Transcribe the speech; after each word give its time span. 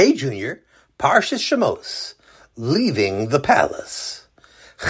Hey, 0.00 0.14
Junior, 0.14 0.62
Parshas 0.98 1.44
Shemos, 1.44 2.14
leaving 2.56 3.28
the 3.28 3.38
palace. 3.38 4.26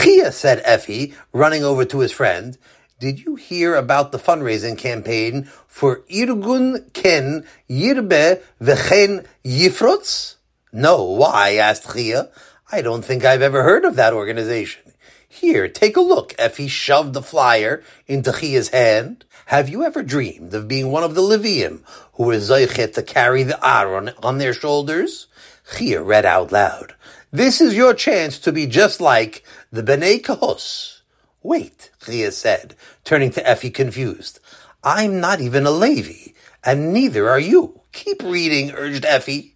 Chia, 0.01 0.31
said 0.31 0.63
Effie, 0.65 1.15
running 1.33 1.65
over 1.65 1.85
to 1.85 1.99
his 1.99 2.13
friend, 2.13 2.57
did 3.01 3.19
you 3.19 3.35
hear 3.35 3.75
about 3.75 4.13
the 4.13 4.21
fundraising 4.21 4.79
campaign 4.79 5.51
for 5.67 6.03
Irgun 6.03 6.93
Ken 6.93 7.45
Yirbe 7.69 8.41
Vechen 8.63 9.27
Yifrutz? 9.45 10.37
No, 10.73 11.03
why? 11.03 11.55
asked 11.55 11.93
Chia. 11.93 12.29
I 12.71 12.81
don't 12.81 13.05
think 13.05 13.25
I've 13.25 13.43
ever 13.43 13.65
heard 13.65 13.85
of 13.85 13.97
that 13.97 14.13
organization. 14.13 14.90
Here, 15.33 15.69
take 15.69 15.97
a 15.97 16.01
look. 16.01 16.35
Effie 16.39 16.67
shoved 16.67 17.13
the 17.13 17.23
flyer 17.23 17.85
into 18.09 18.33
Chia's 18.33 18.71
hand. 18.71 19.25
Have 19.47 19.69
you 19.69 19.85
ever 19.85 20.03
dreamed 20.03 20.53
of 20.55 20.67
being 20.67 20.91
one 20.91 21.05
of 21.05 21.15
the 21.15 21.23
Leviim 21.23 21.83
who 22.15 22.25
were 22.25 22.41
zeichet 22.41 22.95
to 22.95 23.03
carry 23.05 23.45
the 23.45 23.65
Aron 23.65 24.11
on 24.25 24.39
their 24.39 24.53
shoulders? 24.53 25.29
Chia 25.77 26.03
read 26.03 26.27
out 26.27 26.51
loud. 26.51 26.97
This 27.31 27.61
is 27.61 27.77
your 27.77 27.95
chance 27.95 28.41
to 28.41 28.51
be 28.51 28.67
just 28.67 29.01
like 29.01 29.45
the 29.71 29.85
Bnei 29.85 30.21
Kahos. 30.21 31.03
Wait, 31.45 31.93
Chia 32.05 32.33
said, 32.33 32.75
turning 33.05 33.31
to 33.31 33.49
Effie 33.49 33.71
confused. 33.71 34.41
I'm 34.83 35.21
not 35.21 35.41
even 35.41 35.65
a 35.65 35.71
Levi, 35.71 36.33
and 36.65 36.93
neither 36.93 37.31
are 37.31 37.39
you. 37.39 37.83
Keep 37.93 38.25
reading, 38.25 38.73
urged 38.73 39.05
Effie. 39.05 39.55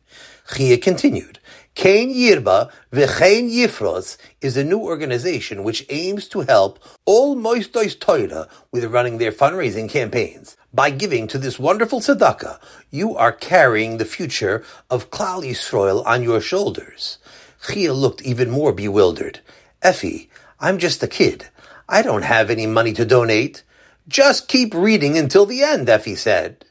Chia 0.55 0.78
continued. 0.78 1.41
Kain 1.74 2.14
Yirba 2.14 2.70
V'chein 2.92 3.51
Yifros 3.51 4.16
is 4.41 4.56
a 4.56 4.62
new 4.62 4.78
organization 4.78 5.64
which 5.64 5.84
aims 5.88 6.28
to 6.28 6.42
help 6.42 6.78
all 7.05 7.34
Moistois 7.34 7.98
Torah 7.98 8.48
with 8.70 8.84
running 8.84 9.19
their 9.19 9.33
fundraising 9.33 9.88
campaigns. 9.91 10.56
By 10.73 10.91
giving 10.91 11.27
to 11.27 11.38
this 11.38 11.59
wonderful 11.59 12.00
tzedakah, 12.00 12.60
you 12.92 13.16
are 13.16 13.33
carrying 13.33 13.97
the 13.97 14.05
future 14.05 14.64
of 14.88 15.10
Klal 15.10 15.42
Yisrael 15.42 16.06
on 16.06 16.23
your 16.23 16.41
shoulders. 16.41 17.19
Chia 17.66 17.92
looked 17.92 18.22
even 18.22 18.50
more 18.50 18.72
bewildered. 18.72 19.41
Effie, 19.83 20.30
I'm 20.61 20.78
just 20.78 21.02
a 21.02 21.08
kid. 21.08 21.48
I 21.89 22.02
don't 22.02 22.22
have 22.22 22.50
any 22.50 22.67
money 22.67 22.92
to 22.92 23.05
donate. 23.05 23.64
Just 24.06 24.47
keep 24.47 24.75
reading 24.75 25.19
until 25.19 25.45
the 25.45 25.62
end, 25.62 25.89
Effie 25.89 26.14
said. 26.14 26.64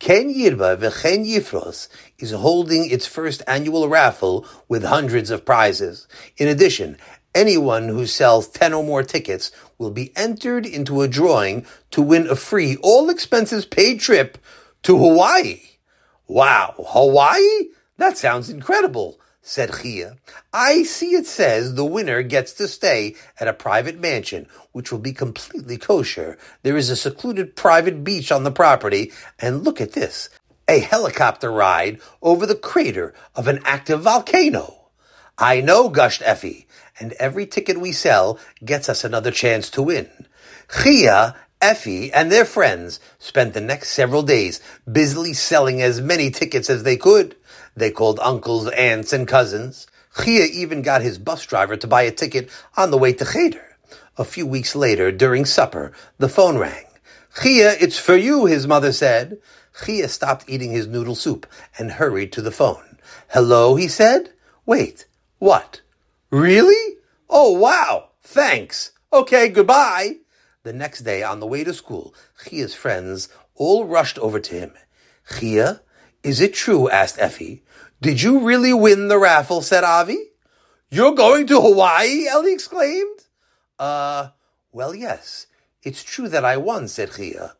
Ken 0.00 0.32
Yirba 0.34 0.78
V'chen 0.78 1.26
Yifros 1.26 1.86
is 2.18 2.30
holding 2.30 2.90
its 2.90 3.06
first 3.06 3.42
annual 3.46 3.86
raffle 3.86 4.46
with 4.66 4.82
hundreds 4.82 5.30
of 5.30 5.44
prizes. 5.44 6.08
In 6.38 6.48
addition, 6.48 6.96
anyone 7.34 7.88
who 7.88 8.06
sells 8.06 8.48
10 8.48 8.72
or 8.72 8.82
more 8.82 9.02
tickets 9.02 9.50
will 9.76 9.90
be 9.90 10.16
entered 10.16 10.64
into 10.64 11.02
a 11.02 11.08
drawing 11.08 11.66
to 11.90 12.00
win 12.00 12.26
a 12.28 12.34
free, 12.34 12.78
all 12.82 13.10
expenses 13.10 13.66
paid 13.66 14.00
trip 14.00 14.38
to 14.84 14.96
Hawaii. 14.96 15.60
Wow, 16.26 16.76
Hawaii? 16.78 17.68
That 17.98 18.16
sounds 18.16 18.48
incredible 18.48 19.20
said 19.50 19.72
Chia. 19.82 20.16
I 20.52 20.84
see 20.84 21.16
it 21.16 21.26
says 21.26 21.74
the 21.74 21.84
winner 21.84 22.22
gets 22.22 22.52
to 22.52 22.68
stay 22.68 23.16
at 23.40 23.48
a 23.48 23.52
private 23.52 23.98
mansion, 23.98 24.46
which 24.70 24.92
will 24.92 25.00
be 25.00 25.12
completely 25.12 25.76
kosher. 25.76 26.38
There 26.62 26.76
is 26.76 26.88
a 26.88 26.94
secluded 26.94 27.56
private 27.56 28.04
beach 28.04 28.30
on 28.30 28.44
the 28.44 28.52
property, 28.52 29.10
and 29.40 29.64
look 29.64 29.80
at 29.80 29.90
this. 29.90 30.30
A 30.68 30.78
helicopter 30.78 31.50
ride 31.50 32.00
over 32.22 32.46
the 32.46 32.54
crater 32.54 33.12
of 33.34 33.48
an 33.48 33.58
active 33.64 34.02
volcano. 34.02 34.90
I 35.36 35.60
know, 35.60 35.88
gushed 35.88 36.22
Effie, 36.22 36.68
and 37.00 37.12
every 37.14 37.44
ticket 37.44 37.80
we 37.80 37.90
sell 37.90 38.38
gets 38.64 38.88
us 38.88 39.02
another 39.02 39.32
chance 39.32 39.68
to 39.70 39.82
win. 39.82 40.08
Chia 40.80 41.34
Effie 41.60 42.10
and 42.12 42.32
their 42.32 42.44
friends 42.44 43.00
spent 43.18 43.52
the 43.52 43.60
next 43.60 43.90
several 43.90 44.22
days 44.22 44.60
busily 44.90 45.32
selling 45.34 45.82
as 45.82 46.00
many 46.00 46.30
tickets 46.30 46.70
as 46.70 46.84
they 46.84 46.96
could. 46.96 47.36
They 47.76 47.90
called 47.90 48.20
uncles, 48.20 48.68
aunts, 48.68 49.12
and 49.12 49.26
cousins. 49.26 49.86
Chia 50.22 50.44
even 50.44 50.82
got 50.82 51.02
his 51.02 51.18
bus 51.18 51.46
driver 51.46 51.76
to 51.76 51.86
buy 51.86 52.02
a 52.02 52.10
ticket 52.10 52.50
on 52.76 52.90
the 52.90 52.98
way 52.98 53.12
to 53.12 53.24
Cheder. 53.24 53.76
A 54.18 54.24
few 54.24 54.46
weeks 54.46 54.74
later, 54.74 55.10
during 55.12 55.44
supper, 55.44 55.92
the 56.18 56.28
phone 56.28 56.58
rang. 56.58 56.84
Chia, 57.40 57.76
it's 57.80 57.98
for 57.98 58.16
you, 58.16 58.46
his 58.46 58.66
mother 58.66 58.92
said. 58.92 59.38
Chia 59.84 60.08
stopped 60.08 60.44
eating 60.48 60.72
his 60.72 60.86
noodle 60.86 61.14
soup 61.14 61.46
and 61.78 61.92
hurried 61.92 62.32
to 62.32 62.42
the 62.42 62.50
phone. 62.50 62.98
Hello, 63.28 63.76
he 63.76 63.86
said. 63.88 64.30
Wait, 64.66 65.06
what? 65.38 65.80
Really? 66.30 66.96
Oh, 67.28 67.52
wow. 67.52 68.10
Thanks. 68.22 68.92
Okay, 69.12 69.48
goodbye. 69.48 70.16
The 70.64 70.72
next 70.72 71.00
day, 71.00 71.22
on 71.22 71.40
the 71.40 71.46
way 71.46 71.64
to 71.64 71.72
school, 71.72 72.14
Chia's 72.44 72.74
friends 72.74 73.28
all 73.54 73.86
rushed 73.86 74.18
over 74.18 74.40
to 74.40 74.54
him. 74.54 74.72
Chia, 75.38 75.80
is 76.22 76.40
it 76.40 76.54
true? 76.54 76.88
asked 76.90 77.18
Effie. 77.18 77.62
Did 78.00 78.22
you 78.22 78.40
really 78.40 78.72
win 78.72 79.08
the 79.08 79.18
raffle? 79.18 79.62
said 79.62 79.84
Avi. 79.84 80.18
You're 80.90 81.14
going 81.14 81.46
to 81.46 81.60
Hawaii? 81.60 82.26
Ellie 82.28 82.52
exclaimed. 82.52 83.20
Uh, 83.78 84.28
well, 84.72 84.94
yes. 84.94 85.46
It's 85.82 86.02
true 86.02 86.28
that 86.28 86.44
I 86.44 86.56
won, 86.56 86.88
said 86.88 87.12
Chia, 87.12 87.54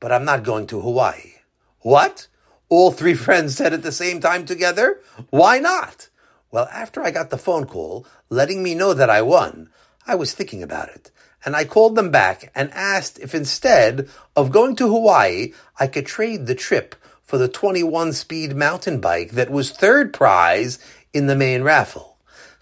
but 0.00 0.10
I'm 0.10 0.24
not 0.24 0.42
going 0.42 0.66
to 0.68 0.80
Hawaii. 0.80 1.34
What? 1.80 2.26
All 2.68 2.90
three 2.90 3.14
friends 3.26 3.56
said 3.56 3.72
at 3.72 3.82
the 3.82 3.92
same 3.92 4.20
time 4.20 4.44
together. 4.44 5.00
Why 5.30 5.58
not? 5.58 6.08
Well, 6.50 6.68
after 6.72 7.02
I 7.02 7.10
got 7.10 7.30
the 7.30 7.38
phone 7.38 7.66
call 7.66 8.06
letting 8.28 8.62
me 8.62 8.74
know 8.74 8.92
that 8.94 9.10
I 9.10 9.22
won, 9.22 9.70
I 10.06 10.16
was 10.16 10.32
thinking 10.32 10.62
about 10.62 10.88
it 10.88 11.10
and 11.44 11.56
I 11.56 11.64
called 11.64 11.94
them 11.96 12.10
back 12.10 12.50
and 12.54 12.70
asked 12.72 13.18
if 13.18 13.34
instead 13.34 14.08
of 14.36 14.50
going 14.50 14.76
to 14.76 14.88
Hawaii, 14.88 15.52
I 15.78 15.86
could 15.86 16.06
trade 16.06 16.46
the 16.46 16.54
trip 16.54 16.94
for 17.30 17.38
the 17.38 17.46
21 17.46 18.12
speed 18.12 18.56
mountain 18.56 19.00
bike 19.00 19.30
that 19.30 19.50
was 19.50 19.70
third 19.70 20.12
prize 20.12 20.80
in 21.12 21.28
the 21.28 21.36
main 21.36 21.62
raffle. 21.62 22.18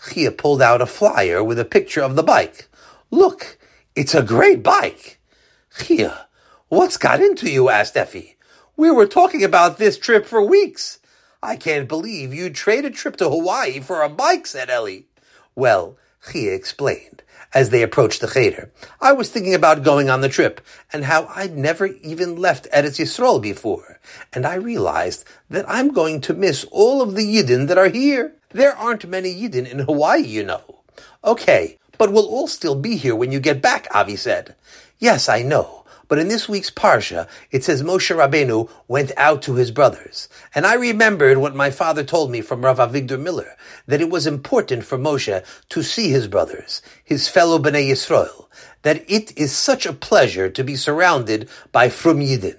Chia 0.07 0.31
pulled 0.31 0.61
out 0.61 0.83
a 0.83 0.87
flyer 0.87 1.43
with 1.43 1.59
a 1.59 1.65
picture 1.65 2.03
of 2.03 2.17
the 2.17 2.23
bike. 2.23 2.69
Look, 3.11 3.57
it's 3.97 4.15
a 4.15 4.23
great 4.23 4.63
bike. 4.63 5.21
Chia, 5.79 6.27
what's 6.69 6.99
got 6.99 7.23
into 7.23 7.51
you? 7.51 7.71
asked 7.71 7.97
Effie. 7.97 8.37
We 8.77 8.91
were 8.91 9.07
talking 9.07 9.43
about 9.43 9.79
this 9.79 9.99
trip 9.99 10.27
for 10.27 10.43
weeks. 10.43 10.99
I 11.43 11.57
can't 11.57 11.89
believe 11.89 12.35
you'd 12.35 12.55
trade 12.55 12.85
a 12.85 12.91
trip 12.91 13.17
to 13.17 13.31
Hawaii 13.31 13.81
for 13.81 14.03
a 14.03 14.11
bike, 14.11 14.47
said 14.47 14.69
Ellie. 14.69 15.07
Well, 15.55 15.97
Chia 16.31 16.53
explained 16.53 17.23
as 17.55 17.71
they 17.71 17.83
approached 17.83 18.21
the 18.21 18.29
Cheder. 18.29 18.71
I 19.01 19.13
was 19.13 19.31
thinking 19.31 19.55
about 19.55 19.83
going 19.83 20.11
on 20.11 20.21
the 20.21 20.29
trip 20.29 20.61
and 20.93 21.05
how 21.05 21.27
I'd 21.35 21.57
never 21.57 21.87
even 21.87 22.37
left 22.37 22.71
Eretz 22.73 22.99
Yisrael 22.99 23.41
before. 23.41 23.99
And 24.33 24.47
I 24.47 24.55
realized 24.55 25.25
that 25.51 25.65
I'm 25.69 25.93
going 25.93 26.21
to 26.23 26.35
miss 26.35 26.65
all 26.71 27.03
of 27.03 27.15
the 27.15 27.27
Yidden 27.27 27.69
that 27.69 27.79
are 27.79 27.89
here. 27.89 28.35
There 28.51 28.77
aren't 28.77 29.09
many 29.09 29.35
Yidden 29.35 29.71
in 29.71 29.81
Hawaii, 29.81 30.23
you 30.23 30.45
know. 30.45 30.81
Okay, 31.25 31.79
but 31.97 32.13
we'll 32.13 32.29
all 32.29 32.49
still 32.49 32.75
be 32.75 32.97
here 32.97 33.17
when 33.17 33.33
you 33.33 33.41
get 33.41 33.61
back, 33.61 33.89
Avi 33.95 34.17
said. 34.17 34.55
Yes, 34.99 35.29
I 35.29 35.43
know. 35.43 35.85
But 36.09 36.19
in 36.19 36.29
this 36.29 36.49
week's 36.49 36.71
Parsha, 36.71 37.29
it 37.51 37.63
says 37.65 37.83
Moshe 37.83 38.17
Rabbeinu 38.17 38.71
went 38.89 39.13
out 39.19 39.43
to 39.43 39.55
his 39.55 39.71
brothers. 39.71 40.29
And 40.55 40.67
I 40.67 40.75
remembered 40.75 41.39
what 41.39 41.55
my 41.55 41.71
father 41.71 42.03
told 42.03 42.31
me 42.31 42.41
from 42.41 42.65
Rav 42.65 42.79
Avigdor 42.79 43.21
Miller, 43.21 43.57
that 43.87 44.01
it 44.01 44.09
was 44.11 44.27
important 44.27 44.85
for 44.85 44.99
Moshe 44.99 45.45
to 45.69 45.83
see 45.83 46.11
his 46.11 46.27
brothers, 46.27 46.81
his 47.05 47.29
fellow 47.29 47.59
Bnei 47.59 47.91
Yisrael, 47.91 48.47
that 48.83 49.05
it 49.07 49.37
is 49.39 49.55
such 49.55 49.87
a 49.87 49.93
pleasure 49.93 50.49
to 50.49 50.65
be 50.65 50.77
surrounded 50.77 51.49
by 51.73 51.91
Frum 51.91 52.21
Yidden. 52.21 52.59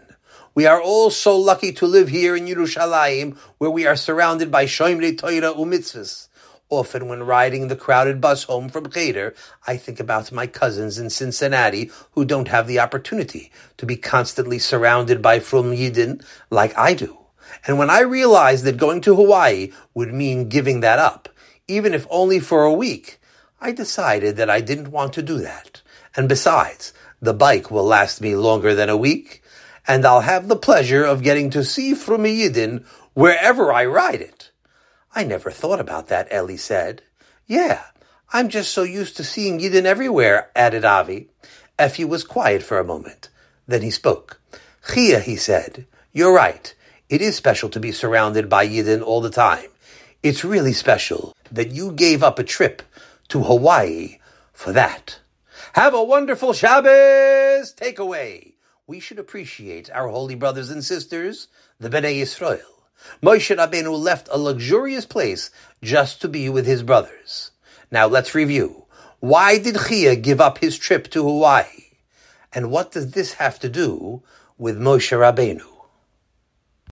We 0.55 0.65
are 0.65 0.81
all 0.81 1.09
so 1.09 1.37
lucky 1.37 1.71
to 1.73 1.85
live 1.85 2.09
here 2.09 2.35
in 2.35 2.45
Yerushalayim, 2.45 3.37
where 3.57 3.69
we 3.69 3.87
are 3.87 3.95
surrounded 3.95 4.51
by 4.51 4.65
Shoimrei 4.65 5.17
Torah 5.17 5.53
umitzvahs. 5.53 6.28
Often 6.69 7.07
when 7.07 7.23
riding 7.23 7.67
the 7.67 7.75
crowded 7.75 8.21
bus 8.21 8.43
home 8.43 8.69
from 8.69 8.91
Cheder, 8.91 9.33
I 9.65 9.75
think 9.75 9.99
about 9.99 10.31
my 10.31 10.45
cousins 10.45 10.99
in 10.99 11.09
Cincinnati 11.09 11.89
who 12.11 12.25
don't 12.25 12.47
have 12.47 12.67
the 12.67 12.79
opportunity 12.79 13.51
to 13.77 13.87
be 13.87 13.95
constantly 13.95 14.59
surrounded 14.59 15.19
by 15.19 15.39
Frum 15.39 15.71
Yidden 15.71 16.23
like 16.51 16.77
I 16.77 16.93
do. 16.93 17.17
And 17.65 17.79
when 17.79 17.89
I 17.89 18.01
realized 18.01 18.65
that 18.65 18.77
going 18.77 19.01
to 19.01 19.15
Hawaii 19.15 19.71
would 19.95 20.13
mean 20.13 20.47
giving 20.47 20.81
that 20.81 20.99
up, 20.99 21.27
even 21.67 21.95
if 21.95 22.05
only 22.11 22.39
for 22.39 22.65
a 22.65 22.73
week, 22.73 23.19
I 23.59 23.71
decided 23.71 24.37
that 24.37 24.49
I 24.49 24.61
didn't 24.61 24.91
want 24.91 25.13
to 25.13 25.23
do 25.23 25.39
that. 25.39 25.81
And 26.15 26.29
besides, 26.29 26.93
the 27.19 27.33
bike 27.33 27.71
will 27.71 27.83
last 27.83 28.21
me 28.21 28.35
longer 28.35 28.75
than 28.75 28.89
a 28.89 28.97
week, 28.97 29.41
and 29.87 30.05
I'll 30.05 30.21
have 30.21 30.47
the 30.47 30.55
pleasure 30.55 31.03
of 31.03 31.23
getting 31.23 31.49
to 31.49 31.63
see 31.63 31.95
Frum 31.95 32.23
Yidden 32.23 32.85
wherever 33.15 33.73
I 33.73 33.85
ride 33.85 34.21
it. 34.21 34.48
I 35.15 35.23
never 35.23 35.51
thought 35.51 35.79
about 35.79 36.07
that, 36.07 36.27
Ellie 36.31 36.57
said. 36.57 37.01
Yeah, 37.47 37.83
I'm 38.31 38.49
just 38.49 38.71
so 38.71 38.83
used 38.83 39.17
to 39.17 39.23
seeing 39.23 39.59
Yidden 39.59 39.85
everywhere, 39.85 40.51
added 40.55 40.85
Avi. 40.85 41.29
Effie 41.79 42.05
was 42.05 42.23
quiet 42.23 42.61
for 42.61 42.77
a 42.77 42.83
moment. 42.83 43.29
Then 43.67 43.81
he 43.81 43.89
spoke. 43.89 44.39
Chia, 44.93 45.19
he 45.19 45.35
said, 45.35 45.85
you're 46.11 46.33
right. 46.33 46.73
It 47.09 47.21
is 47.21 47.35
special 47.35 47.69
to 47.69 47.79
be 47.79 47.91
surrounded 47.91 48.49
by 48.49 48.67
Yidden 48.67 49.01
all 49.01 49.21
the 49.21 49.29
time. 49.29 49.69
It's 50.21 50.43
really 50.43 50.73
special 50.73 51.35
that 51.51 51.71
you 51.71 51.91
gave 51.91 52.23
up 52.23 52.39
a 52.39 52.43
trip 52.43 52.83
to 53.29 53.43
Hawaii 53.43 54.19
for 54.53 54.73
that. 54.73 55.19
Have 55.73 55.93
a 55.93 56.03
wonderful 56.03 56.53
Shabbos 56.53 57.73
takeaway. 57.73 58.53
We 58.85 58.99
should 58.99 59.19
appreciate 59.19 59.89
our 59.91 60.07
holy 60.07 60.35
brothers 60.35 60.71
and 60.71 60.83
sisters, 60.83 61.47
the 61.79 61.89
Bnei 61.89 62.21
Yisrael. 62.21 62.78
Moshe 63.21 63.55
Rabbeinu 63.55 63.97
left 63.97 64.29
a 64.31 64.37
luxurious 64.37 65.05
place 65.05 65.51
just 65.81 66.21
to 66.21 66.27
be 66.27 66.49
with 66.49 66.65
his 66.65 66.83
brothers. 66.83 67.51
Now 67.91 68.07
let's 68.07 68.35
review. 68.35 68.85
Why 69.19 69.57
did 69.57 69.77
Chia 69.87 70.15
give 70.15 70.39
up 70.39 70.59
his 70.59 70.77
trip 70.77 71.09
to 71.11 71.23
Hawaii? 71.23 71.91
And 72.53 72.71
what 72.71 72.91
does 72.91 73.11
this 73.11 73.33
have 73.33 73.59
to 73.59 73.69
do 73.69 74.23
with 74.57 74.79
Moshe 74.79 75.11
Rabbeinu? 75.11 75.78